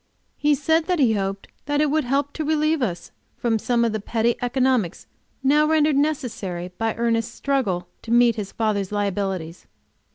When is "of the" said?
3.85-3.99